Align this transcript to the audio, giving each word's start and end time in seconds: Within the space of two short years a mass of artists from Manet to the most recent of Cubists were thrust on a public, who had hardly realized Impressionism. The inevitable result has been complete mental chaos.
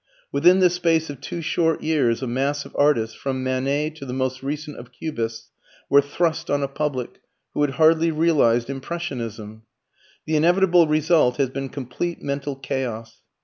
Within 0.31 0.61
the 0.61 0.71
space 0.71 1.11
of 1.11 1.21
two 1.21 1.43
short 1.43 1.83
years 1.83 2.23
a 2.23 2.27
mass 2.27 2.65
of 2.65 2.75
artists 2.75 3.15
from 3.15 3.43
Manet 3.43 3.91
to 3.97 4.05
the 4.07 4.13
most 4.15 4.41
recent 4.41 4.77
of 4.77 4.91
Cubists 4.91 5.51
were 5.91 6.01
thrust 6.01 6.49
on 6.49 6.63
a 6.63 6.67
public, 6.67 7.21
who 7.53 7.61
had 7.61 7.75
hardly 7.77 8.09
realized 8.09 8.67
Impressionism. 8.67 9.61
The 10.25 10.35
inevitable 10.37 10.87
result 10.87 11.37
has 11.37 11.51
been 11.51 11.69
complete 11.69 12.19
mental 12.19 12.55
chaos. 12.55 13.17